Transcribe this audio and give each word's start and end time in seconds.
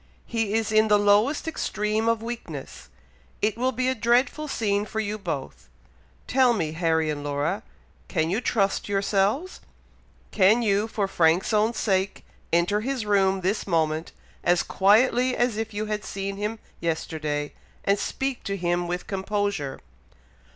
He 0.25 0.55
is 0.55 0.71
in 0.71 0.87
the 0.87 0.97
lowest 0.97 1.47
extreme 1.47 2.09
of 2.09 2.23
weakness! 2.23 2.89
It 3.39 3.55
will 3.55 3.71
be 3.71 3.87
a 3.87 3.93
dreadful 3.93 4.47
scene 4.47 4.83
for 4.83 4.99
you 4.99 5.19
both. 5.19 5.69
Tell 6.25 6.53
me, 6.53 6.71
Harry 6.71 7.11
and 7.11 7.23
Laura, 7.23 7.61
can 8.07 8.31
you 8.31 8.41
trust 8.41 8.89
yourselves? 8.89 9.59
Can 10.31 10.63
you, 10.63 10.87
for 10.87 11.07
Frank's 11.07 11.53
own 11.53 11.75
sake, 11.75 12.25
enter 12.51 12.81
his 12.81 13.05
room 13.05 13.41
this 13.41 13.67
moment, 13.67 14.11
as 14.43 14.63
quietly 14.63 15.37
as 15.37 15.55
if 15.55 15.71
you 15.71 15.85
had 15.85 16.03
seen 16.03 16.35
him 16.37 16.57
yesterday, 16.79 17.53
and 17.85 17.99
speak 17.99 18.43
to 18.45 18.57
him 18.57 18.87
with 18.87 19.05
composure?" 19.05 19.79